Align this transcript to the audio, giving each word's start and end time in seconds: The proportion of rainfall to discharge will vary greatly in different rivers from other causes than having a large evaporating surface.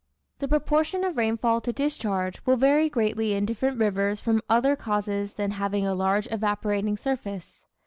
The 0.39 0.47
proportion 0.47 1.03
of 1.03 1.15
rainfall 1.15 1.61
to 1.61 1.71
discharge 1.71 2.41
will 2.43 2.57
vary 2.57 2.89
greatly 2.89 3.33
in 3.35 3.45
different 3.45 3.77
rivers 3.77 4.19
from 4.19 4.41
other 4.49 4.75
causes 4.75 5.33
than 5.33 5.51
having 5.51 5.85
a 5.85 5.93
large 5.93 6.27
evaporating 6.31 6.97
surface. 6.97 7.65